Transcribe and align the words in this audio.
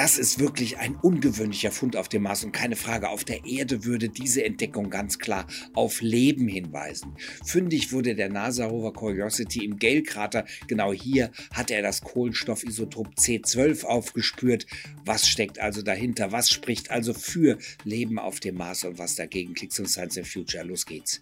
Das 0.00 0.16
ist 0.16 0.38
wirklich 0.38 0.78
ein 0.78 0.96
ungewöhnlicher 0.96 1.70
Fund 1.70 1.94
auf 1.94 2.08
dem 2.08 2.22
Mars 2.22 2.42
und 2.42 2.52
keine 2.52 2.74
Frage, 2.74 3.10
auf 3.10 3.22
der 3.22 3.44
Erde 3.44 3.84
würde 3.84 4.08
diese 4.08 4.42
Entdeckung 4.42 4.88
ganz 4.88 5.18
klar 5.18 5.46
auf 5.74 6.00
Leben 6.00 6.48
hinweisen. 6.48 7.14
Fündig 7.44 7.92
wurde 7.92 8.14
der 8.14 8.30
NASA-Rover 8.30 8.94
Curiosity 8.94 9.62
im 9.62 9.78
Gale-Krater. 9.78 10.46
Genau 10.68 10.94
hier 10.94 11.30
hat 11.52 11.70
er 11.70 11.82
das 11.82 12.00
Kohlenstoffisotop 12.00 13.08
C12 13.18 13.84
aufgespürt. 13.84 14.64
Was 15.04 15.28
steckt 15.28 15.58
also 15.58 15.82
dahinter? 15.82 16.32
Was 16.32 16.48
spricht 16.48 16.90
also 16.90 17.12
für 17.12 17.58
Leben 17.84 18.18
auf 18.18 18.40
dem 18.40 18.54
Mars 18.54 18.84
und 18.84 18.96
was 18.96 19.16
dagegen? 19.16 19.52
Klicks 19.52 19.78
und 19.80 19.90
Science 19.90 20.16
in 20.16 20.24
Future. 20.24 20.64
Los 20.64 20.86
geht's. 20.86 21.20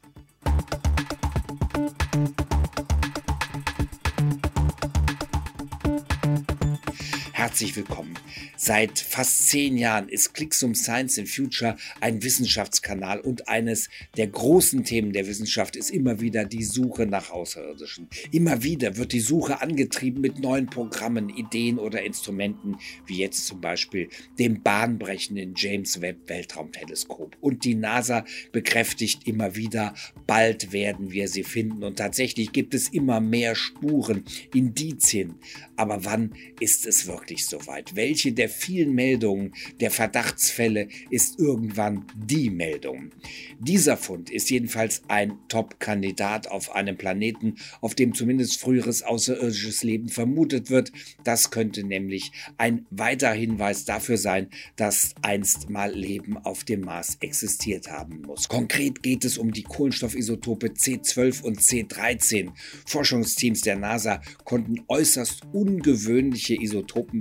Herzlich 7.48 7.76
willkommen. 7.76 8.12
Seit 8.58 8.98
fast 8.98 9.48
zehn 9.48 9.78
Jahren 9.78 10.10
ist 10.10 10.34
Clicksum 10.34 10.74
Science 10.74 11.16
in 11.16 11.26
Future 11.26 11.76
ein 11.98 12.22
Wissenschaftskanal 12.22 13.20
und 13.20 13.48
eines 13.48 13.88
der 14.18 14.26
großen 14.26 14.84
Themen 14.84 15.14
der 15.14 15.26
Wissenschaft 15.26 15.74
ist 15.74 15.88
immer 15.88 16.20
wieder 16.20 16.44
die 16.44 16.62
Suche 16.62 17.06
nach 17.06 17.30
Außerirdischen. 17.30 18.10
Immer 18.32 18.62
wieder 18.64 18.98
wird 18.98 19.14
die 19.14 19.20
Suche 19.20 19.62
angetrieben 19.62 20.20
mit 20.20 20.38
neuen 20.40 20.66
Programmen, 20.66 21.30
Ideen 21.30 21.78
oder 21.78 22.02
Instrumenten, 22.02 22.76
wie 23.06 23.16
jetzt 23.16 23.46
zum 23.46 23.62
Beispiel 23.62 24.10
dem 24.38 24.62
bahnbrechenden 24.62 25.54
James 25.56 26.02
Webb 26.02 26.28
Weltraumteleskop. 26.28 27.34
Und 27.40 27.64
die 27.64 27.76
NASA 27.76 28.26
bekräftigt 28.52 29.26
immer 29.26 29.56
wieder, 29.56 29.94
bald 30.26 30.72
werden 30.72 31.12
wir 31.12 31.28
sie 31.28 31.44
finden. 31.44 31.82
Und 31.82 31.96
tatsächlich 31.96 32.52
gibt 32.52 32.74
es 32.74 32.90
immer 32.90 33.20
mehr 33.20 33.54
Spuren, 33.54 34.24
Indizien. 34.52 35.36
Aber 35.76 36.04
wann 36.04 36.34
ist 36.60 36.86
es 36.86 37.06
wirklich 37.06 37.37
soweit? 37.46 37.94
Welche 37.96 38.32
der 38.32 38.48
vielen 38.48 38.94
Meldungen 38.94 39.54
der 39.80 39.90
Verdachtsfälle 39.90 40.88
ist 41.10 41.38
irgendwann 41.38 42.04
die 42.16 42.50
Meldung. 42.50 43.10
Dieser 43.58 43.96
Fund 43.96 44.30
ist 44.30 44.50
jedenfalls 44.50 45.02
ein 45.08 45.38
Top-Kandidat 45.48 46.48
auf 46.48 46.74
einem 46.74 46.96
Planeten, 46.96 47.56
auf 47.80 47.94
dem 47.94 48.14
zumindest 48.14 48.60
früheres 48.60 49.02
außerirdisches 49.02 49.82
Leben 49.82 50.08
vermutet 50.08 50.70
wird. 50.70 50.92
Das 51.24 51.50
könnte 51.50 51.84
nämlich 51.84 52.32
ein 52.56 52.86
weiterer 52.90 53.32
Hinweis 53.32 53.84
dafür 53.84 54.16
sein, 54.16 54.48
dass 54.76 55.14
einst 55.22 55.70
mal 55.70 55.92
Leben 55.92 56.36
auf 56.36 56.64
dem 56.64 56.80
Mars 56.82 57.18
existiert 57.20 57.90
haben 57.90 58.22
muss. 58.22 58.48
Konkret 58.48 59.02
geht 59.02 59.24
es 59.24 59.38
um 59.38 59.52
die 59.52 59.62
Kohlenstoffisotope 59.62 60.68
C12 60.68 61.42
und 61.42 61.60
C13. 61.60 62.50
Forschungsteams 62.86 63.60
der 63.62 63.76
NASA 63.76 64.20
konnten 64.44 64.84
äußerst 64.88 65.42
ungewöhnliche 65.52 66.54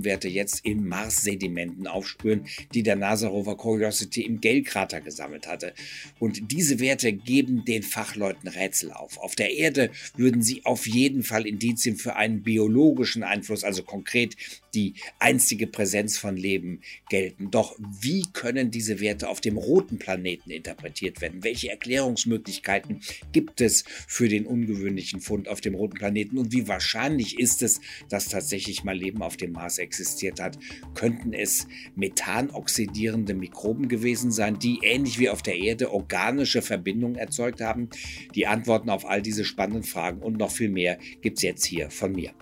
Isotopenwerte 0.08 0.28
jetzt 0.28 0.66
Mars 0.66 0.88
Mars-Sedimenten 0.88 1.86
aufspüren, 1.86 2.46
die 2.74 2.82
der 2.82 2.96
NASA-Rover 2.96 3.56
Curiosity 3.56 4.22
im 4.22 4.40
Gale-Krater 4.40 5.00
gesammelt 5.00 5.46
hatte. 5.46 5.74
Und 6.18 6.50
diese 6.50 6.80
Werte 6.80 7.12
geben 7.12 7.64
den 7.64 7.82
Fachleuten 7.82 8.48
Rätsel 8.48 8.92
auf. 8.92 9.18
Auf 9.18 9.34
der 9.34 9.52
Erde 9.52 9.90
würden 10.16 10.42
sie 10.42 10.64
auf 10.64 10.86
jeden 10.86 11.22
Fall 11.22 11.46
Indizien 11.46 11.96
für 11.96 12.16
einen 12.16 12.42
biologischen 12.42 13.22
Einfluss, 13.22 13.64
also 13.64 13.82
konkret 13.82 14.36
die 14.74 14.94
einstige 15.18 15.66
Präsenz 15.66 16.18
von 16.18 16.36
Leben 16.36 16.80
gelten. 17.08 17.50
Doch 17.50 17.76
wie 17.78 18.24
können 18.32 18.70
diese 18.70 19.00
Werte 19.00 19.28
auf 19.28 19.40
dem 19.40 19.56
roten 19.56 19.98
Planeten 19.98 20.50
interpretiert 20.50 21.20
werden? 21.20 21.42
Welche 21.42 21.70
Erklärungsmöglichkeiten 21.70 23.00
gibt 23.32 23.60
es 23.60 23.84
für 24.06 24.28
den 24.28 24.46
ungewöhnlichen 24.46 25.20
Fund 25.20 25.48
auf 25.48 25.60
dem 25.60 25.74
roten 25.74 25.96
Planeten? 25.96 26.38
Und 26.38 26.52
wie 26.52 26.68
wahrscheinlich 26.68 27.38
ist 27.38 27.62
es, 27.62 27.80
dass 28.08 28.28
tatsächlich 28.28 28.84
mal 28.84 28.96
Leben 28.96 29.22
auf 29.22 29.36
dem 29.36 29.52
Mars 29.52 29.78
existiert 29.78 29.97
hat? 30.40 30.58
Könnten 30.94 31.32
es 31.32 31.66
methanoxidierende 31.94 33.34
Mikroben 33.34 33.88
gewesen 33.88 34.30
sein, 34.30 34.58
die 34.58 34.80
ähnlich 34.82 35.18
wie 35.18 35.30
auf 35.30 35.42
der 35.42 35.56
Erde 35.56 35.92
organische 35.92 36.62
Verbindungen 36.62 37.16
erzeugt 37.16 37.60
haben? 37.60 37.88
Die 38.34 38.46
Antworten 38.46 38.90
auf 38.90 39.06
all 39.06 39.22
diese 39.22 39.44
spannenden 39.44 39.84
Fragen 39.84 40.20
und 40.20 40.38
noch 40.38 40.50
viel 40.50 40.70
mehr 40.70 40.98
gibt 41.20 41.38
es 41.38 41.42
jetzt 41.42 41.64
hier 41.64 41.90
von 41.90 42.12
mir. 42.12 42.32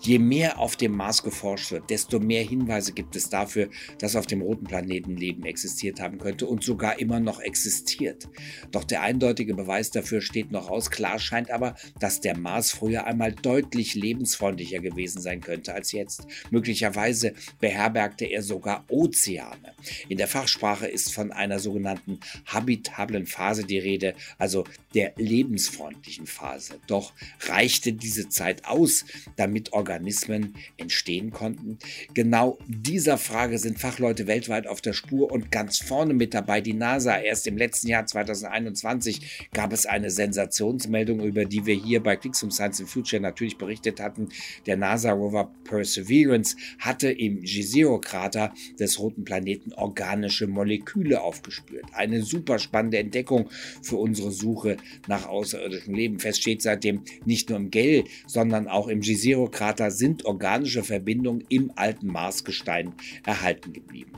Je 0.00 0.18
mehr 0.18 0.58
auf 0.58 0.76
dem 0.76 0.96
Mars 0.96 1.22
geforscht 1.22 1.72
wird, 1.72 1.90
desto 1.90 2.20
mehr 2.20 2.42
Hinweise 2.42 2.92
gibt 2.92 3.16
es 3.16 3.28
dafür, 3.28 3.68
dass 3.98 4.16
auf 4.16 4.26
dem 4.26 4.42
roten 4.42 4.64
Planeten 4.64 5.16
Leben 5.16 5.44
existiert 5.44 6.00
haben 6.00 6.18
könnte 6.18 6.46
und 6.46 6.62
sogar 6.62 6.98
immer 6.98 7.20
noch 7.20 7.40
existiert. 7.40 8.28
Doch 8.70 8.84
der 8.84 9.02
eindeutige 9.02 9.54
Beweis 9.54 9.90
dafür 9.90 10.20
steht 10.20 10.50
noch 10.50 10.68
aus. 10.68 10.90
Klar 10.90 11.18
scheint 11.18 11.50
aber, 11.50 11.74
dass 11.98 12.20
der 12.20 12.36
Mars 12.36 12.70
früher 12.70 13.06
einmal 13.06 13.32
deutlich 13.32 13.94
lebensfreundlicher 13.94 14.80
gewesen 14.80 15.20
sein 15.20 15.40
könnte 15.40 15.74
als 15.74 15.92
jetzt. 15.92 16.26
Möglicherweise 16.50 17.34
beherbergte 17.60 18.24
er 18.24 18.42
sogar 18.42 18.84
Ozeane. 18.88 19.74
In 20.08 20.18
der 20.18 20.28
Fachsprache 20.28 20.86
ist 20.86 21.12
von 21.12 21.32
einer 21.32 21.58
sogenannten 21.58 22.20
habitablen 22.46 23.26
Phase 23.26 23.64
die 23.64 23.78
Rede, 23.78 24.14
also 24.38 24.64
der 24.94 25.12
lebensfreundlichen 25.16 26.26
Phase. 26.26 26.74
Doch 26.86 27.12
reichte 27.40 27.92
diese 27.92 28.28
Zeit 28.28 28.64
aus, 28.64 29.04
damit 29.36 29.61
Organismen 29.72 30.54
entstehen 30.76 31.30
konnten? 31.30 31.78
Genau 32.14 32.58
dieser 32.66 33.18
Frage 33.18 33.58
sind 33.58 33.78
Fachleute 33.78 34.26
weltweit 34.26 34.66
auf 34.66 34.80
der 34.80 34.92
Spur 34.92 35.30
und 35.30 35.50
ganz 35.50 35.78
vorne 35.78 36.14
mit 36.14 36.34
dabei 36.34 36.60
die 36.60 36.74
NASA. 36.74 37.18
Erst 37.18 37.46
im 37.46 37.56
letzten 37.56 37.88
Jahr 37.88 38.06
2021 38.06 39.48
gab 39.52 39.72
es 39.72 39.86
eine 39.86 40.10
Sensationsmeldung, 40.10 41.20
über 41.20 41.44
die 41.44 41.66
wir 41.66 41.74
hier 41.74 42.02
bei 42.02 42.16
Clicks 42.16 42.42
um 42.42 42.50
Science 42.50 42.80
in 42.80 42.86
Future 42.86 43.20
natürlich 43.20 43.58
berichtet 43.58 44.00
hatten. 44.00 44.28
Der 44.66 44.76
NASA-Rover 44.76 45.52
Perseverance 45.64 46.56
hatte 46.78 47.10
im 47.10 47.42
Jezero-Krater 47.42 48.52
des 48.78 48.98
roten 48.98 49.24
Planeten 49.24 49.72
organische 49.72 50.46
Moleküle 50.46 51.20
aufgespürt. 51.20 51.84
Eine 51.92 52.22
super 52.22 52.58
spannende 52.58 52.98
Entdeckung 52.98 53.50
für 53.82 53.96
unsere 53.96 54.30
Suche 54.30 54.76
nach 55.08 55.26
außerirdischem 55.26 55.94
Leben. 55.94 56.18
Fest 56.18 56.40
steht 56.40 56.62
seitdem 56.62 57.02
nicht 57.24 57.50
nur 57.50 57.58
im 57.58 57.70
Gell, 57.70 58.04
sondern 58.26 58.68
auch 58.68 58.88
im 58.88 59.02
Jezero 59.02 59.41
Krater 59.50 59.90
sind 59.90 60.24
organische 60.24 60.82
Verbindungen 60.82 61.44
im 61.48 61.72
alten 61.76 62.06
Marsgestein 62.06 62.94
erhalten 63.24 63.72
geblieben. 63.72 64.12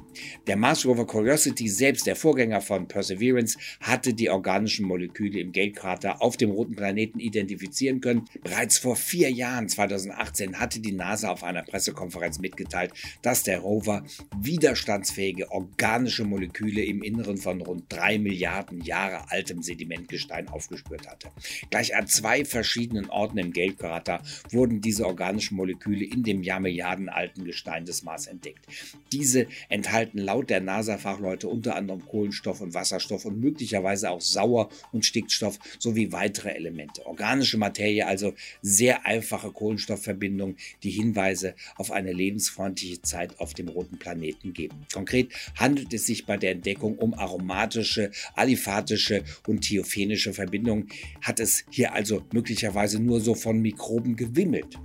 Der 0.46 0.56
Mars 0.56 0.86
Rover 0.86 1.06
Curiosity, 1.06 1.68
selbst 1.68 2.06
der 2.06 2.16
Vorgänger 2.16 2.60
von 2.60 2.86
Perseverance, 2.86 3.58
hatte 3.80 4.14
die 4.14 4.30
organischen 4.30 4.86
Moleküle 4.86 5.40
im 5.40 5.52
Gale-Krater 5.52 6.22
auf 6.22 6.36
dem 6.36 6.50
roten 6.50 6.76
Planeten 6.76 7.18
identifizieren 7.18 8.00
können. 8.00 8.26
Bereits 8.42 8.78
vor 8.78 8.96
vier 8.96 9.30
Jahren, 9.30 9.68
2018, 9.68 10.60
hatte 10.60 10.80
die 10.80 10.92
NASA 10.92 11.30
auf 11.30 11.42
einer 11.42 11.62
Pressekonferenz 11.62 12.38
mitgeteilt, 12.38 12.92
dass 13.22 13.42
der 13.42 13.60
Rover 13.60 14.04
widerstandsfähige 14.38 15.50
organische 15.50 16.24
Moleküle 16.24 16.84
im 16.84 17.02
Inneren 17.02 17.38
von 17.38 17.60
rund 17.60 17.84
drei 17.88 18.18
Milliarden 18.18 18.80
Jahre 18.82 19.30
altem 19.30 19.62
Sedimentgestein 19.62 20.48
aufgespürt 20.48 21.08
hatte. 21.08 21.30
Gleich 21.70 21.96
an 21.96 22.06
zwei 22.06 22.44
verschiedenen 22.44 23.10
Orten 23.10 23.38
im 23.38 23.52
Gale-Krater 23.52 24.22
wurden 24.50 24.80
diese 24.80 25.06
organischen 25.14 25.56
Moleküle 25.56 26.04
in 26.04 26.24
dem 26.24 26.42
Jahrmilliarden 26.42 27.08
Gestein 27.44 27.84
des 27.84 28.02
Mars 28.02 28.26
entdeckt. 28.26 28.66
Diese 29.12 29.46
enthalten 29.68 30.18
laut 30.18 30.50
der 30.50 30.60
NASA-Fachleute 30.60 31.46
unter 31.46 31.76
anderem 31.76 32.04
Kohlenstoff 32.04 32.60
und 32.60 32.74
Wasserstoff 32.74 33.24
und 33.24 33.40
möglicherweise 33.40 34.10
auch 34.10 34.20
Sauer- 34.20 34.70
und 34.90 35.06
Stickstoff 35.06 35.60
sowie 35.78 36.10
weitere 36.10 36.50
Elemente. 36.50 37.06
Organische 37.06 37.58
Materie, 37.58 38.04
also 38.06 38.34
sehr 38.60 39.06
einfache 39.06 39.52
Kohlenstoffverbindungen, 39.52 40.56
die 40.82 40.90
Hinweise 40.90 41.54
auf 41.76 41.92
eine 41.92 42.12
lebensfreundliche 42.12 43.00
Zeit 43.02 43.38
auf 43.38 43.54
dem 43.54 43.68
roten 43.68 43.98
Planeten 43.98 44.52
geben. 44.52 44.84
Konkret 44.92 45.32
handelt 45.54 45.94
es 45.94 46.06
sich 46.06 46.26
bei 46.26 46.36
der 46.36 46.50
Entdeckung 46.50 46.98
um 46.98 47.14
aromatische, 47.14 48.10
aliphatische 48.34 49.22
und 49.46 49.60
thiophenische 49.60 50.32
Verbindungen. 50.32 50.88
Hat 51.22 51.38
es 51.38 51.64
hier 51.70 51.92
also 51.92 52.24
möglicherweise 52.32 52.98
nur 53.00 53.20
so 53.20 53.36
von 53.36 53.60
Mikroben 53.60 54.16
gewimmelt? 54.16 54.76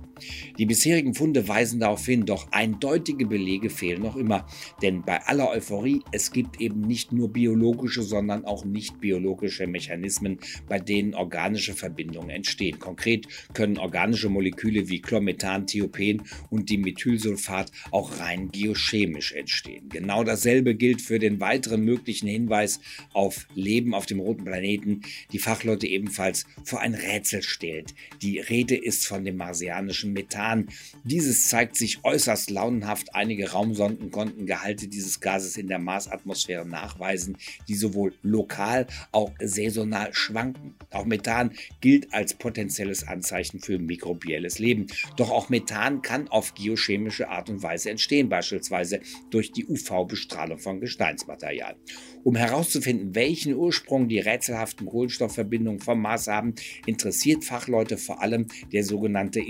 Die 0.58 0.66
bisherigen 0.66 1.14
Funde 1.14 1.46
weisen 1.48 1.80
darauf 1.80 2.04
hin, 2.04 2.26
doch 2.26 2.50
eindeutige 2.52 3.26
Belege 3.26 3.70
fehlen 3.70 4.02
noch 4.02 4.16
immer. 4.16 4.46
Denn 4.82 5.02
bei 5.02 5.22
aller 5.22 5.50
Euphorie, 5.50 6.02
es 6.12 6.32
gibt 6.32 6.60
eben 6.60 6.80
nicht 6.82 7.12
nur 7.12 7.32
biologische, 7.32 8.02
sondern 8.02 8.44
auch 8.44 8.64
nicht 8.64 9.00
biologische 9.00 9.66
Mechanismen, 9.66 10.38
bei 10.68 10.78
denen 10.78 11.14
organische 11.14 11.74
Verbindungen 11.74 12.30
entstehen. 12.30 12.78
Konkret 12.78 13.26
können 13.54 13.78
organische 13.78 14.28
Moleküle 14.28 14.88
wie 14.88 15.00
Chlormethan, 15.00 15.66
Thiopen 15.66 16.22
und 16.50 16.70
Dimethylsulfat 16.70 17.70
auch 17.90 18.18
rein 18.20 18.50
geochemisch 18.50 19.32
entstehen. 19.32 19.88
Genau 19.88 20.24
dasselbe 20.24 20.74
gilt 20.74 21.00
für 21.02 21.18
den 21.18 21.40
weiteren 21.40 21.84
möglichen 21.84 22.28
Hinweis 22.28 22.80
auf 23.12 23.46
Leben 23.54 23.94
auf 23.94 24.06
dem 24.06 24.20
roten 24.20 24.44
Planeten, 24.44 25.02
die 25.32 25.38
Fachleute 25.38 25.86
ebenfalls 25.86 26.44
vor 26.64 26.80
ein 26.80 26.94
Rätsel 26.94 27.42
stellt. 27.42 27.94
Die 28.22 28.38
Rede 28.38 28.76
ist 28.76 29.06
von 29.06 29.24
dem 29.24 29.36
marsianischen 29.36 30.09
Methan. 30.12 30.68
Dieses 31.04 31.48
zeigt 31.48 31.76
sich 31.76 32.04
äußerst 32.04 32.50
launenhaft. 32.50 33.14
Einige 33.14 33.50
Raumsonden 33.50 34.10
konnten 34.10 34.46
Gehalte 34.46 34.88
dieses 34.88 35.20
Gases 35.20 35.56
in 35.56 35.68
der 35.68 35.78
Marsatmosphäre 35.78 36.66
nachweisen, 36.66 37.36
die 37.68 37.74
sowohl 37.74 38.14
lokal 38.22 38.86
auch 39.12 39.32
saisonal 39.40 40.12
schwanken. 40.12 40.74
Auch 40.90 41.04
Methan 41.04 41.52
gilt 41.80 42.12
als 42.12 42.34
potenzielles 42.34 43.06
Anzeichen 43.06 43.60
für 43.60 43.78
mikrobielles 43.78 44.58
Leben. 44.58 44.86
Doch 45.16 45.30
auch 45.30 45.48
Methan 45.48 46.02
kann 46.02 46.28
auf 46.28 46.54
geochemische 46.54 47.28
Art 47.28 47.50
und 47.50 47.62
Weise 47.62 47.90
entstehen, 47.90 48.28
beispielsweise 48.28 49.00
durch 49.30 49.52
die 49.52 49.66
UV-Bestrahlung 49.66 50.58
von 50.58 50.80
Gesteinsmaterial. 50.80 51.76
Um 52.22 52.36
herauszufinden, 52.36 53.14
welchen 53.14 53.54
Ursprung 53.54 54.08
die 54.08 54.18
rätselhaften 54.18 54.86
Kohlenstoffverbindungen 54.86 55.80
vom 55.80 56.00
Mars 56.00 56.26
haben, 56.26 56.54
interessiert 56.86 57.44
Fachleute 57.44 57.96
vor 57.96 58.22
allem 58.22 58.46
der 58.72 58.84
sogenannte 58.84 59.40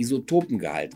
Isotopengehalt. 0.51 0.93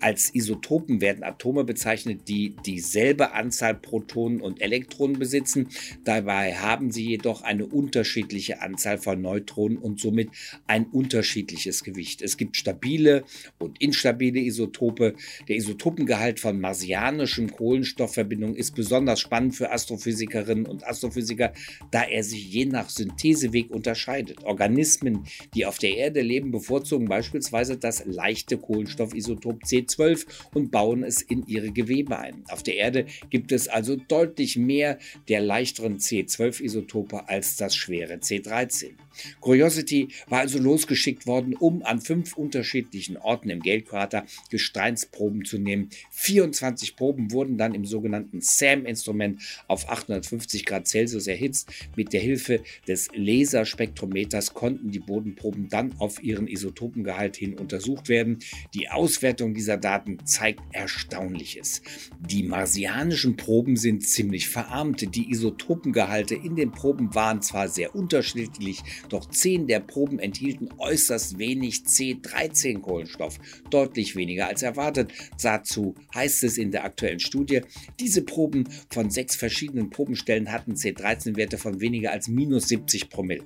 Als 0.00 0.34
Isotopen 0.34 1.00
werden 1.00 1.24
Atome 1.24 1.64
bezeichnet, 1.64 2.28
die 2.28 2.54
dieselbe 2.64 3.32
Anzahl 3.32 3.74
Protonen 3.74 4.40
und 4.40 4.60
Elektronen 4.60 5.18
besitzen. 5.18 5.68
Dabei 6.04 6.54
haben 6.54 6.90
sie 6.90 7.06
jedoch 7.06 7.42
eine 7.42 7.66
unterschiedliche 7.66 8.60
Anzahl 8.60 8.98
von 8.98 9.20
Neutronen 9.20 9.78
und 9.78 10.00
somit 10.00 10.30
ein 10.66 10.86
unterschiedliches 10.86 11.84
Gewicht. 11.84 12.22
Es 12.22 12.36
gibt 12.36 12.56
stabile 12.56 13.24
und 13.58 13.80
instabile 13.80 14.40
Isotope. 14.40 15.14
Der 15.48 15.56
Isotopengehalt 15.56 16.40
von 16.40 16.60
marsianischem 16.60 17.50
Kohlenstoffverbindung 17.50 18.54
ist 18.54 18.74
besonders 18.74 19.20
spannend 19.20 19.54
für 19.54 19.70
Astrophysikerinnen 19.70 20.66
und 20.66 20.86
Astrophysiker, 20.86 21.52
da 21.90 22.02
er 22.02 22.22
sich 22.22 22.52
je 22.52 22.66
nach 22.66 22.90
Syntheseweg 22.90 23.70
unterscheidet. 23.70 24.44
Organismen, 24.44 25.24
die 25.54 25.66
auf 25.66 25.78
der 25.78 25.96
Erde 25.96 26.20
leben, 26.20 26.50
bevorzugen 26.50 27.08
beispielsweise 27.08 27.76
das 27.76 28.04
leichte 28.04 28.58
Kohlenstoffisotop 28.98 29.62
C12 29.64 30.26
und 30.54 30.70
bauen 30.70 31.02
es 31.04 31.22
in 31.22 31.46
ihre 31.46 31.70
Gewebe 31.70 32.18
ein. 32.18 32.44
Auf 32.48 32.62
der 32.62 32.76
Erde 32.76 33.06
gibt 33.30 33.52
es 33.52 33.68
also 33.68 33.96
deutlich 33.96 34.56
mehr 34.56 34.98
der 35.28 35.40
leichteren 35.40 35.98
C12-Isotope 35.98 37.28
als 37.28 37.56
das 37.56 37.76
schwere 37.76 38.14
C13. 38.14 38.94
Curiosity 39.40 40.08
war 40.28 40.40
also 40.40 40.58
losgeschickt 40.58 41.26
worden, 41.26 41.54
um 41.54 41.82
an 41.82 42.00
fünf 42.00 42.36
unterschiedlichen 42.36 43.16
Orten 43.16 43.50
im 43.50 43.60
Geldkrater 43.60 44.24
Gesteinsproben 44.50 45.44
zu 45.44 45.58
nehmen. 45.58 45.90
24 46.10 46.96
Proben 46.96 47.32
wurden 47.32 47.58
dann 47.58 47.74
im 47.74 47.84
sogenannten 47.84 48.40
SAM-Instrument 48.40 49.40
auf 49.66 49.88
850 49.88 50.64
Grad 50.64 50.86
Celsius 50.86 51.26
erhitzt. 51.26 51.68
Mit 51.96 52.12
der 52.12 52.20
Hilfe 52.20 52.60
des 52.86 53.08
Laserspektrometers 53.12 54.54
konnten 54.54 54.90
die 54.90 55.00
Bodenproben 55.00 55.68
dann 55.68 55.94
auf 55.98 56.22
ihren 56.22 56.46
Isotopengehalt 56.46 57.36
hin 57.36 57.54
untersucht 57.54 58.08
werden. 58.08 58.38
Die 58.74 58.77
Auswertung 58.86 59.54
dieser 59.54 59.76
Daten 59.76 60.18
zeigt 60.24 60.60
Erstaunliches. 60.72 61.82
Die 62.20 62.42
marsianischen 62.42 63.36
Proben 63.36 63.76
sind 63.76 64.06
ziemlich 64.06 64.48
verarmt. 64.48 65.14
Die 65.14 65.30
Isotopengehalte 65.30 66.34
in 66.34 66.54
den 66.54 66.70
Proben 66.70 67.14
waren 67.14 67.42
zwar 67.42 67.68
sehr 67.68 67.94
unterschiedlich, 67.94 68.82
doch 69.08 69.28
zehn 69.30 69.66
der 69.66 69.80
Proben 69.80 70.18
enthielten 70.18 70.68
äußerst 70.78 71.38
wenig 71.38 71.82
C13-Kohlenstoff, 71.86 73.38
deutlich 73.70 74.14
weniger 74.14 74.46
als 74.48 74.62
erwartet. 74.62 75.10
Dazu 75.42 75.94
heißt 76.14 76.44
es 76.44 76.58
in 76.58 76.70
der 76.70 76.84
aktuellen 76.84 77.20
Studie, 77.20 77.62
diese 77.98 78.22
Proben 78.22 78.68
von 78.90 79.10
sechs 79.10 79.34
verschiedenen 79.34 79.90
Probenstellen 79.90 80.52
hatten 80.52 80.74
C13-Werte 80.74 81.58
von 81.58 81.80
weniger 81.80 82.12
als 82.12 82.28
minus 82.28 82.68
70 82.68 83.10
Promille. 83.10 83.44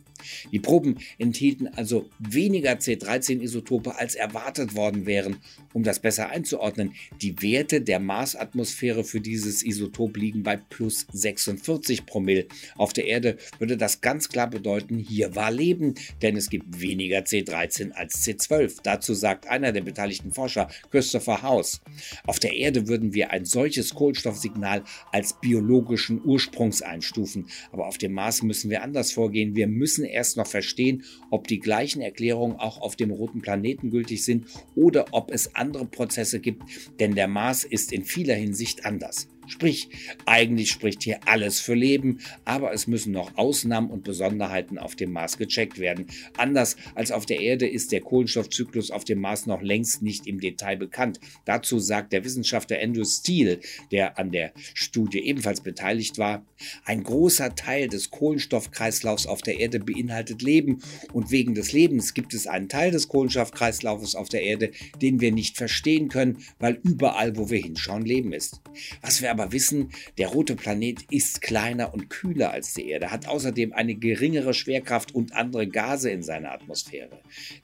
Die 0.51 0.61
Proben 0.61 0.99
enthielten 1.19 1.69
also 1.69 2.09
weniger 2.19 2.73
C13-Isotope 2.73 3.97
als 3.97 4.15
erwartet 4.15 4.75
worden 4.75 5.07
wären. 5.23 5.39
Um 5.73 5.83
das 5.83 6.01
besser 6.01 6.29
einzuordnen, 6.29 6.95
die 7.21 7.41
Werte 7.41 7.81
der 7.81 7.99
Marsatmosphäre 7.99 9.05
für 9.05 9.21
dieses 9.21 9.63
Isotop 9.63 10.17
liegen 10.17 10.43
bei 10.43 10.57
plus 10.57 11.07
46 11.13 12.07
Promille. 12.07 12.47
Auf 12.77 12.93
der 12.93 13.07
Erde 13.07 13.37
würde 13.59 13.77
das 13.77 14.01
ganz 14.01 14.29
klar 14.29 14.51
bedeuten, 14.51 14.99
hier 14.99 15.35
war 15.35 15.51
Leben, 15.51 15.95
denn 16.21 16.37
es 16.37 16.51
gibt 16.51 16.81
weniger 16.81 17.21
C13 17.21 17.93
als 17.93 18.25
C12. 18.25 18.81
Dazu 18.83 19.15
sagt 19.15 19.47
einer 19.47 19.73
der 19.73 19.83
beteiligten 19.83 20.33
Forscher, 20.33 20.69
Christopher 20.91 21.43
House. 21.43 21.81
Auf 22.27 22.39
der 22.39 22.55
Erde 22.55 22.89
würden 22.89 23.15
wir 23.15 23.31
ein 23.31 23.45
solches 23.45 23.95
Kohlenstoffsignal 23.95 24.85
als 25.11 25.41
biologischen 25.41 26.21
Ursprungs 26.25 26.83
einstufen, 26.83 27.47
aber 27.71 27.87
auf 27.87 27.99
dem 27.99 28.13
Mars 28.13 28.43
müssen 28.43 28.71
wir 28.71 28.83
anders 28.83 29.13
vorgehen. 29.13 29.57
Wir 29.57 29.69
müssen 29.69 30.05
erst 30.05 30.37
noch 30.37 30.47
verstehen, 30.47 31.05
ob 31.31 31.47
die 31.47 31.61
gleichen 31.61 32.03
Erklärungen 32.03 32.57
auch 32.57 32.81
auf 32.81 32.97
dem 32.97 33.11
roten 33.11 33.41
Planeten 33.41 33.91
gültig 33.91 34.25
sind 34.25 34.47
oder 34.75 35.12
ob 35.13 35.31
es 35.31 35.55
andere 35.55 35.87
Prozesse 35.87 36.41
gibt, 36.41 36.63
denn 36.99 37.15
der 37.15 37.29
Mars 37.29 37.65
ist 37.65 37.93
in 37.93 38.05
vieler 38.05 38.35
Hinsicht 38.35 38.85
anders. 38.85 39.29
Sprich, 39.53 39.91
eigentlich 40.25 40.71
spricht 40.71 41.03
hier 41.03 41.21
alles 41.27 41.61
für 41.61 41.75
Leben, 41.75 42.21
aber 42.47 42.73
es 42.73 42.87
müssen 42.87 43.13
noch 43.13 43.37
Ausnahmen 43.37 43.91
und 43.91 44.03
Besonderheiten 44.03 44.79
auf 44.79 44.97
dem 44.97 45.13
Mars 45.13 45.37
gecheckt 45.37 45.79
werden. 45.79 46.07
Anders 46.39 46.77
als 46.95 47.13
auf 47.13 47.27
der 47.27 47.39
Erde 47.39 47.69
ist 47.69 47.93
der 47.93 48.01
Kohlenstoffzyklus 48.01 48.91
auf 48.91 49.05
dem 49.05 49.21
Mars 49.21 49.45
noch 49.45 49.61
längst 49.61 50.01
nicht 50.01 50.27
im 50.27 50.41
Detail 50.41 50.79
bekannt. 50.79 51.21
Dazu 51.45 51.79
sagt 51.79 52.15
der 52.15 52.25
Wissenschaftler 52.25 52.79
Andrew 52.83 53.05
Steele, 53.05 53.61
der 53.91 54.19
an 54.19 54.33
der 54.33 54.55
Studie 54.73 55.19
ebenfalls 55.19 55.61
beteiligt 55.61 56.17
war, 56.17 56.47
ein 56.87 57.03
großer 57.03 57.55
Teil 57.55 57.89
des 57.89 58.11
Kohlenstoffkreislaufs 58.11 59.27
auf 59.27 59.43
der 59.43 59.61
Erde 59.61 59.81
beinhaltet 59.81 60.41
Leben 60.41 60.83
und 61.13 61.31
wegen 61.31 61.55
des 61.55 61.73
Lebens 61.73 62.15
gibt 62.15 62.33
es 62.33 62.47
einen 62.47 62.71
Teil 62.71 62.91
des 62.91 63.09
Kohlenstoffkreislaufs 63.09 64.15
auf 64.15 64.31
der 64.31 64.45
Erde, 64.45 64.71
den 65.03 65.21
wir 65.21 65.31
nicht 65.31 65.59
verstehen 65.59 66.09
können, 66.09 66.39
weil 66.59 66.81
überall, 66.85 67.37
wo 67.37 67.51
wir 67.51 67.61
hinschauen, 67.61 68.07
Leben 68.07 68.33
ist. 68.33 68.63
Was 69.03 69.21
wir 69.21 69.31
aber 69.31 69.42
wissen, 69.51 69.91
der 70.19 70.29
rote 70.29 70.55
Planet 70.55 71.03
ist 71.11 71.41
kleiner 71.41 71.93
und 71.93 72.11
kühler 72.11 72.53
als 72.53 72.75
die 72.75 72.89
Erde, 72.89 73.11
hat 73.11 73.27
außerdem 73.27 73.73
eine 73.73 73.95
geringere 73.95 74.55
Schwerkraft 74.55 75.15
und 75.15 75.35
andere 75.35 75.67
Gase 75.67 76.11
in 76.11 76.23
seiner 76.23 76.53
Atmosphäre. 76.53 77.21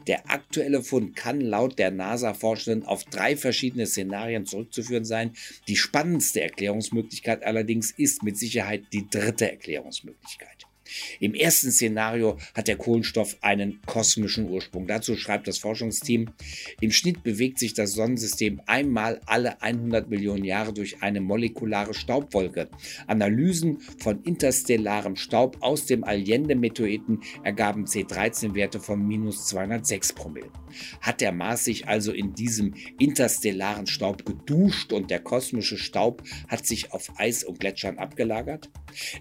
Der 0.06 0.30
aktuelle 0.30 0.82
Fund 0.82 1.14
kann 1.14 1.40
laut 1.40 1.78
der 1.78 1.90
NASA-Forschenden 1.90 2.86
auf 2.86 3.04
drei 3.04 3.36
verschiedene 3.36 3.86
Szenarien 3.86 4.46
zurückzuführen 4.46 5.04
sein. 5.04 5.32
Die 5.68 5.76
spannendste 5.76 6.40
Erklärungsmöglichkeit 6.40 7.44
allerdings 7.44 7.90
ist 7.90 8.22
mit 8.22 8.36
Sicherheit 8.38 8.84
die 8.92 9.08
dritte 9.08 9.50
Erklärungsmöglichkeit. 9.50 10.67
Im 11.20 11.34
ersten 11.34 11.70
Szenario 11.70 12.38
hat 12.54 12.68
der 12.68 12.76
Kohlenstoff 12.76 13.36
einen 13.40 13.80
kosmischen 13.86 14.48
Ursprung. 14.48 14.86
Dazu 14.86 15.16
schreibt 15.16 15.48
das 15.48 15.58
Forschungsteam, 15.58 16.30
im 16.80 16.90
Schnitt 16.90 17.22
bewegt 17.22 17.58
sich 17.58 17.74
das 17.74 17.92
Sonnensystem 17.92 18.60
einmal 18.66 19.20
alle 19.26 19.60
100 19.62 20.08
Millionen 20.08 20.44
Jahre 20.44 20.72
durch 20.72 21.02
eine 21.02 21.20
molekulare 21.20 21.94
Staubwolke. 21.94 22.68
Analysen 23.06 23.80
von 23.98 24.22
interstellarem 24.22 25.16
Staub 25.16 25.58
aus 25.60 25.86
dem 25.86 26.04
Allende-Meteoriten 26.04 27.20
ergaben 27.42 27.84
C13-Werte 27.84 28.80
von 28.80 29.06
minus 29.06 29.46
206 29.46 30.12
Promille. 30.12 30.50
Hat 31.00 31.20
der 31.20 31.32
Mars 31.32 31.64
sich 31.64 31.88
also 31.88 32.12
in 32.12 32.34
diesem 32.34 32.74
interstellaren 32.98 33.86
Staub 33.86 34.24
geduscht 34.24 34.92
und 34.92 35.10
der 35.10 35.20
kosmische 35.20 35.78
Staub 35.78 36.22
hat 36.48 36.66
sich 36.66 36.92
auf 36.92 37.10
Eis 37.18 37.44
und 37.44 37.60
Gletschern 37.60 37.98
abgelagert? 37.98 38.70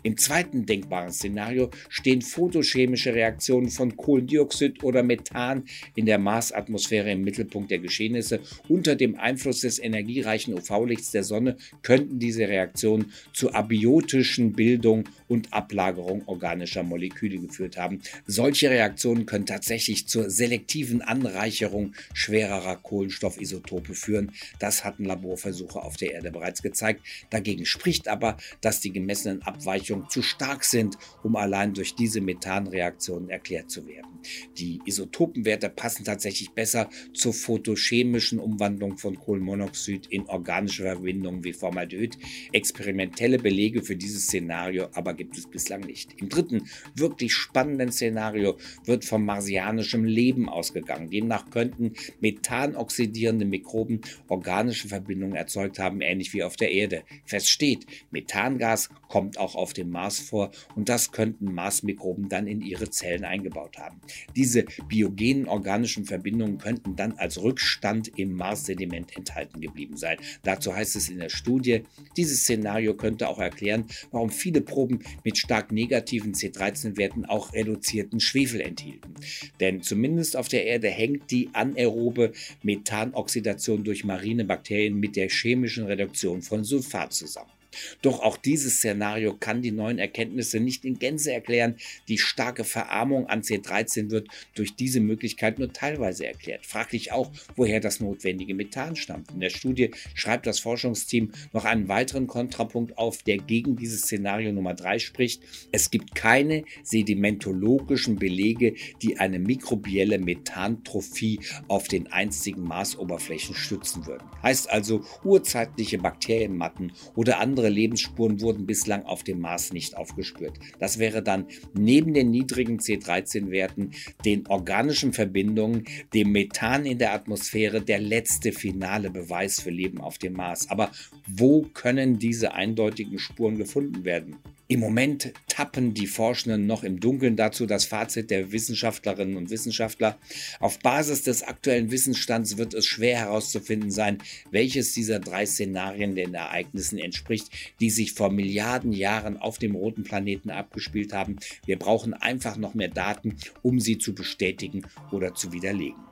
Im 0.04 0.18
zweiten 0.18 0.66
denkbaren 0.66 1.12
Szenario 1.12 1.57
Szenario 1.58 1.72
stehen 1.90 2.22
photochemische 2.22 3.14
Reaktionen 3.14 3.70
von 3.70 3.98
Kohlendioxid 3.98 4.84
oder 4.84 5.04
Methan 5.04 5.64
in 5.96 6.06
der 6.06 6.20
Marsatmosphäre 6.20 7.12
im 7.12 7.24
Mittelpunkt 7.24 7.72
der 7.72 7.80
Geschehnisse. 7.80 8.40
Unter 8.68 8.96
dem 8.96 9.16
Einfluss 9.16 9.62
des 9.62 9.80
energiereichen 9.80 10.54
UV-Lichts 10.54 11.12
der 11.12 11.24
Sonne 11.24 11.58
könnten 11.82 12.20
diese 12.20 12.48
Reaktionen 12.48 13.12
zur 13.34 13.56
abiotischen 13.56 14.54
Bildung 14.54 15.06
und 15.28 15.54
Ablagerung 15.54 16.24
organischer 16.28 16.84
Moleküle 16.84 17.40
geführt 17.40 17.78
haben. 17.78 18.02
Solche 18.26 18.70
Reaktionen 18.70 19.26
können 19.26 19.46
tatsächlich 19.46 20.08
zur 20.08 20.30
selektiven 20.30 21.02
Anreicherung 21.02 21.94
schwererer 22.14 22.76
Kohlenstoffisotope 22.78 23.94
führen. 23.94 24.32
Das 24.60 24.84
hatten 24.84 25.06
Laborversuche 25.06 25.82
auf 25.82 25.98
der 25.98 26.14
Erde 26.14 26.32
bereits 26.32 26.62
gezeigt. 26.62 27.02
Dagegen 27.30 27.66
spricht 27.66 28.08
aber, 28.08 28.38
dass 28.62 28.80
die 28.80 28.92
gemessenen 28.92 29.42
Abweichungen 29.42 30.10
zu 30.10 30.22
stark 30.22 30.64
sind, 30.64 30.98
um 31.24 31.36
allein 31.48 31.74
durch 31.74 31.96
diese 31.96 32.20
Methanreaktionen 32.20 33.30
erklärt 33.30 33.72
zu 33.72 33.88
werden. 33.88 34.20
Die 34.58 34.82
Isotopenwerte 34.86 35.70
passen 35.70 36.04
tatsächlich 36.04 36.52
besser 36.52 36.90
zur 37.14 37.34
photochemischen 37.34 38.40
Umwandlung 38.40 38.98
von 38.98 39.18
Kohlenmonoxid 39.18 40.08
in 40.08 40.28
organische 40.28 40.84
Verbindungen 40.84 41.44
wie 41.44 41.54
Formaldehyd. 41.54 42.18
Experimentelle 42.52 43.40
Belege 43.40 43.82
für 43.82 43.96
dieses 43.96 44.24
Szenario 44.24 44.90
aber 44.94 45.14
gibt 45.14 45.38
es 45.38 45.48
bislang 45.48 45.82
nicht. 45.82 46.20
Im 46.20 46.28
dritten, 46.28 46.68
wirklich 46.96 47.34
spannenden 47.34 47.92
Szenario 47.92 48.58
wird 48.84 49.06
vom 49.06 49.24
marsianischem 49.24 50.04
Leben 50.04 50.50
ausgegangen. 50.50 51.10
Demnach 51.10 51.50
könnten 51.50 51.94
methanoxidierende 52.20 53.46
Mikroben 53.46 54.02
organische 54.28 54.90
Verbindungen 54.90 55.36
erzeugt 55.36 55.80
haben, 55.80 56.02
ähnlich 56.02 56.34
wie 56.34 56.44
auf 56.44 56.58
der 56.58 56.72
Erde. 56.72 57.04
Fest 57.26 57.50
steht, 57.50 57.86
Methangas 58.12 58.90
kommt 59.08 59.38
auch 59.38 59.56
auf 59.56 59.72
dem 59.74 59.90
Mars 59.90 60.20
vor 60.20 60.52
und 60.76 60.90
das 60.90 61.12
könnten 61.38 61.54
Marsmikroben 61.54 62.30
dann 62.30 62.48
in 62.48 62.62
ihre 62.62 62.90
Zellen 62.90 63.26
eingebaut 63.26 63.78
haben. 63.78 64.00
Diese 64.36 64.66
biogenen 64.88 65.48
organischen 65.48 66.06
Verbindungen 66.06 66.58
könnten 66.58 66.96
dann 66.96 67.14
als 67.14 67.42
Rückstand 67.42 68.18
im 68.18 68.34
Mars-Sediment 68.34 69.16
enthalten 69.16 69.62
geblieben 69.62 69.98
sein. 69.98 70.18
Dazu 70.44 70.76
heißt 70.76 70.96
es 70.96 71.10
in 71.10 71.20
der 71.20 71.30
Studie, 71.30 71.84
dieses 72.16 72.42
Szenario 72.42 72.96
könnte 72.96 73.28
auch 73.28 73.40
erklären, 73.40 73.86
warum 74.12 74.30
viele 74.30 74.62
Proben 74.62 75.00
mit 75.24 75.38
stark 75.38 75.72
negativen 75.72 76.34
C13-Werten 76.34 77.26
auch 77.26 77.54
reduzierten 77.54 78.20
Schwefel 78.20 78.62
enthielten. 78.62 79.14
Denn 79.60 79.82
zumindest 79.82 80.36
auf 80.38 80.48
der 80.48 80.66
Erde 80.66 80.90
hängt 80.90 81.30
die 81.32 81.50
anaerobe 81.54 82.34
Methanoxidation 82.64 83.84
durch 83.84 84.04
marine 84.04 84.46
Bakterien 84.46 85.00
mit 85.00 85.16
der 85.16 85.30
chemischen 85.30 85.86
Reduktion 85.86 86.42
von 86.42 86.64
Sulfat 86.64 87.14
zusammen. 87.14 87.57
Doch 88.02 88.20
auch 88.20 88.38
dieses 88.38 88.78
Szenario 88.78 89.36
kann 89.36 89.62
die 89.62 89.72
neuen 89.72 90.00
Erkenntnisse 90.00 90.60
nicht 90.60 90.86
in 90.86 91.00
Gänze 91.00 91.32
erklären. 91.32 91.76
Die 92.08 92.18
starke 92.18 92.64
Verarmung 92.64 93.28
an 93.28 93.42
C13 93.42 94.10
wird 94.12 94.28
durch 94.56 94.76
diese 94.76 95.00
Möglichkeit 95.00 95.60
nur 95.60 95.74
teilweise 95.74 96.26
erklärt. 96.26 96.66
Fraglich 96.66 97.12
auch, 97.12 97.32
woher 97.56 97.80
das 97.80 98.00
notwendige 98.00 98.56
Methan 98.56 98.96
stammt. 98.96 99.32
In 99.32 99.40
der 99.40 99.50
Studie 99.50 99.92
schreibt 100.14 100.48
das 100.48 100.60
Forschungsteam 100.60 101.32
noch 101.54 101.66
einen 101.66 101.88
weiteren 101.88 102.28
Kontrapunkt 102.28 102.98
auf, 102.98 103.24
der 103.24 103.38
gegen 103.38 103.76
dieses 103.76 104.02
Szenario 104.02 104.52
Nummer 104.52 104.74
3 104.74 105.00
spricht. 105.00 105.44
Es 105.72 105.92
gibt 105.92 106.16
keine 106.16 106.64
sedimentologischen 106.84 108.18
Belege, 108.18 108.76
die 109.02 109.18
eine 109.18 109.40
mikrobielle 109.40 110.20
Methantrophie 110.20 111.40
auf 111.68 111.88
den 111.88 112.08
einstigen 112.08 112.64
Marsoberflächen 112.64 113.56
stützen 113.56 114.06
würden. 114.06 114.28
Heißt 114.44 114.70
also, 114.70 115.04
urzeitliche 115.24 115.98
Bakterienmatten 115.98 116.92
oder 117.16 117.40
andere 117.40 117.67
andere 117.68 117.74
Lebensspuren 117.74 118.42
wurden 118.42 118.66
bislang 118.66 119.04
auf 119.04 119.24
dem 119.24 119.40
Mars 119.40 119.74
nicht 119.74 119.98
aufgespürt. 119.98 120.58
Das 120.80 121.00
wäre 121.00 121.22
dann 121.22 121.48
neben 121.74 122.14
den 122.14 122.32
niedrigen 122.32 122.80
C13-Werten, 122.80 123.92
den 124.24 124.48
organischen 124.48 125.12
Verbindungen, 125.14 125.84
dem 126.14 126.32
Methan 126.32 126.86
in 126.86 126.98
der 126.98 127.14
Atmosphäre 127.14 127.82
der 127.82 128.00
letzte 128.00 128.52
finale 128.54 129.10
Beweis 129.10 129.60
für 129.60 129.70
Leben 129.70 130.00
auf 130.00 130.18
dem 130.18 130.34
Mars. 130.34 130.70
Aber 130.70 130.92
wo 131.28 131.64
können 131.74 132.20
diese 132.20 132.54
eindeutigen 132.54 133.20
Spuren 133.20 133.58
gefunden 133.58 134.06
werden? 134.06 134.38
Im 134.70 134.82
Moment 134.82 135.32
tappen 135.48 135.94
die 135.94 136.08
Forschenden 136.08 136.68
noch 136.68 136.84
im 136.84 137.00
Dunkeln 137.00 137.38
dazu 137.38 137.66
das 137.66 137.86
Fazit 137.86 138.30
der 138.30 138.52
Wissenschaftlerinnen 138.52 139.38
und 139.38 139.50
Wissenschaftler. 139.50 140.18
Auf 140.60 140.80
Basis 140.80 141.24
des 141.24 141.44
aktuellen 141.44 141.90
Wissensstands 141.90 142.58
wird 142.58 142.74
es 142.74 142.86
schwer 142.86 143.18
herauszufinden 143.18 143.92
sein, 143.92 144.18
welches 144.52 144.92
dieser 144.92 145.20
drei 145.20 145.46
Szenarien 145.46 146.16
den 146.16 146.34
Ereignissen 146.34 147.00
entspricht, 147.00 147.48
die 147.80 147.90
sich 147.90 148.12
vor 148.12 148.30
Milliarden 148.30 148.92
Jahren 148.92 149.38
auf 149.38 149.58
dem 149.58 149.74
roten 149.74 150.04
Planeten 150.04 150.50
abgespielt 150.50 151.14
haben. 151.14 151.38
Wir 151.66 151.80
brauchen 151.80 152.14
einfach 152.14 152.58
noch 152.58 152.74
mehr 152.74 152.90
Daten, 152.90 153.38
um 153.62 153.80
sie 153.80 153.98
zu 153.98 154.14
bestätigen 154.14 154.84
oder 155.12 155.34
zu 155.34 155.54
widerlegen. 155.54 156.07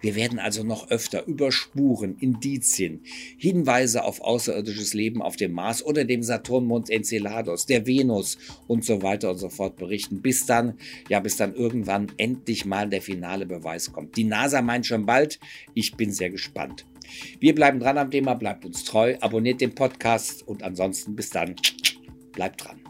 Wir 0.00 0.14
werden 0.14 0.38
also 0.38 0.62
noch 0.62 0.90
öfter 0.90 1.26
über 1.26 1.52
Spuren, 1.52 2.16
Indizien, 2.18 3.02
Hinweise 3.38 4.04
auf 4.04 4.20
außerirdisches 4.20 4.94
Leben 4.94 5.22
auf 5.22 5.36
dem 5.36 5.52
Mars 5.52 5.84
oder 5.84 6.04
dem 6.04 6.22
Saturnmond 6.22 6.90
Enceladus, 6.90 7.66
der 7.66 7.86
Venus 7.86 8.38
und 8.66 8.84
so 8.84 9.02
weiter 9.02 9.30
und 9.30 9.38
so 9.38 9.48
fort 9.48 9.76
berichten, 9.76 10.22
bis 10.22 10.46
dann, 10.46 10.78
ja, 11.08 11.20
bis 11.20 11.36
dann 11.36 11.54
irgendwann 11.54 12.08
endlich 12.16 12.64
mal 12.64 12.88
der 12.88 13.02
finale 13.02 13.46
Beweis 13.46 13.92
kommt. 13.92 14.16
Die 14.16 14.24
NASA 14.24 14.62
meint 14.62 14.86
schon 14.86 15.06
bald, 15.06 15.38
ich 15.74 15.96
bin 15.96 16.12
sehr 16.12 16.30
gespannt. 16.30 16.86
Wir 17.40 17.54
bleiben 17.54 17.80
dran 17.80 17.98
am 17.98 18.10
Thema, 18.10 18.34
bleibt 18.34 18.64
uns 18.64 18.84
treu, 18.84 19.16
abonniert 19.20 19.60
den 19.60 19.74
Podcast 19.74 20.46
und 20.46 20.62
ansonsten 20.62 21.14
bis 21.14 21.30
dann, 21.30 21.54
bleibt 22.32 22.64
dran. 22.64 22.83